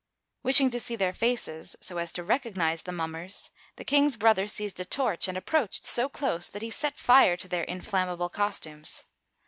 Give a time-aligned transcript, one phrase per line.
[0.41, 4.47] Wishing to see their faces, so as to recognize the mum mers, the kiilg's brother
[4.47, 9.03] seized a torch and approached so close that he set fire to their inflammable costumes.